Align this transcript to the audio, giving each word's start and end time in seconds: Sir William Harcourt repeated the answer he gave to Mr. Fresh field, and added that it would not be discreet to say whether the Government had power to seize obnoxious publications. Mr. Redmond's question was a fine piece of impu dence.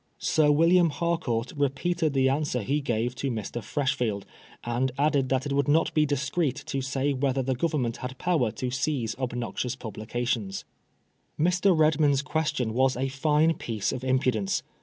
Sir 0.17 0.49
William 0.51 0.89
Harcourt 0.89 1.53
repeated 1.55 2.13
the 2.13 2.27
answer 2.27 2.63
he 2.63 2.81
gave 2.81 3.13
to 3.13 3.29
Mr. 3.29 3.61
Fresh 3.61 3.93
field, 3.93 4.25
and 4.63 4.91
added 4.97 5.29
that 5.29 5.45
it 5.45 5.53
would 5.53 5.67
not 5.67 5.93
be 5.93 6.07
discreet 6.07 6.55
to 6.65 6.81
say 6.81 7.13
whether 7.13 7.43
the 7.43 7.53
Government 7.53 7.97
had 7.97 8.17
power 8.17 8.49
to 8.49 8.71
seize 8.71 9.15
obnoxious 9.19 9.75
publications. 9.75 10.65
Mr. 11.39 11.77
Redmond's 11.77 12.23
question 12.23 12.73
was 12.73 12.97
a 12.97 13.09
fine 13.09 13.53
piece 13.53 13.91
of 13.91 14.01
impu 14.01 14.31
dence. 14.31 14.63